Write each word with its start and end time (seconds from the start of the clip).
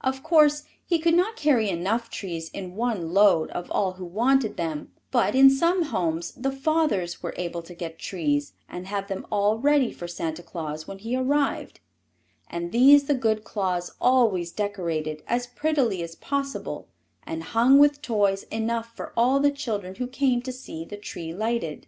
Of 0.00 0.22
course 0.22 0.62
he 0.86 0.98
could 0.98 1.12
not 1.12 1.36
carry 1.36 1.68
enough 1.68 2.08
trees 2.08 2.48
in 2.48 2.76
one 2.76 3.12
load 3.12 3.50
of 3.50 3.70
all 3.70 3.92
who 3.92 4.06
wanted 4.06 4.56
them, 4.56 4.90
but 5.10 5.34
in 5.34 5.50
some 5.50 5.82
homes 5.82 6.32
the 6.34 6.50
fathers 6.50 7.22
were 7.22 7.34
able 7.36 7.60
to 7.64 7.74
get 7.74 7.98
trees 7.98 8.54
and 8.70 8.86
have 8.86 9.08
them 9.08 9.26
all 9.30 9.58
ready 9.58 9.92
for 9.92 10.08
Santa 10.08 10.42
Claus 10.42 10.88
when 10.88 10.96
he 11.00 11.14
arrived; 11.14 11.80
and 12.48 12.72
these 12.72 13.04
the 13.04 13.12
good 13.14 13.44
Claus 13.44 13.92
always 14.00 14.50
decorated 14.50 15.22
as 15.26 15.46
prettily 15.46 16.02
as 16.02 16.14
possible 16.16 16.88
and 17.26 17.42
hung 17.52 17.78
with 17.78 18.00
toys 18.00 18.44
enough 18.44 18.96
for 18.96 19.12
all 19.14 19.40
the 19.40 19.50
children 19.50 19.96
who 19.96 20.06
came 20.06 20.40
to 20.40 20.52
see 20.52 20.86
the 20.86 20.96
tree 20.96 21.34
lighted. 21.34 21.86